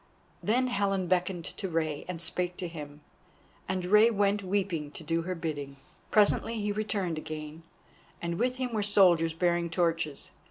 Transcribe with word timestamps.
Then 0.41 0.65
Helen 0.65 1.05
beckoned 1.05 1.45
to 1.45 1.69
Rei 1.69 2.05
and 2.07 2.19
spake 2.19 2.57
to 2.57 2.67
him, 2.67 3.01
and 3.69 3.85
Rei 3.85 4.09
went 4.09 4.41
weeping 4.41 4.89
to 4.93 5.03
do 5.03 5.21
her 5.21 5.35
bidding. 5.35 5.77
Presently 6.09 6.59
he 6.59 6.71
returned 6.71 7.19
again, 7.19 7.61
and 8.19 8.39
with 8.39 8.55
him 8.55 8.73
were 8.73 8.81
soldiers 8.81 9.33
bearing 9.33 9.69
torches. 9.69 10.31